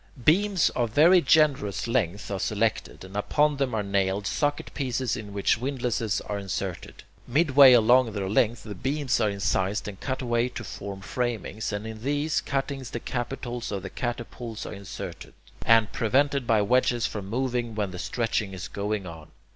[0.25, 5.31] Beams of very generous length are selected, and upon them are nailed socket pieces in
[5.31, 7.03] which windlasses are inserted.
[7.27, 11.85] Midway along their length the beams are incised and cut away to form framings, and
[11.85, 15.35] in these cuttings the capitals of the catapults are inserted,
[15.67, 19.27] and prevented by wedges from moving when the stretching is going on.